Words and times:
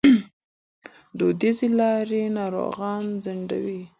دودیزې 1.17 1.67
لارې 1.79 2.23
ناروغان 2.37 3.05
ځنډوي. 3.23 3.81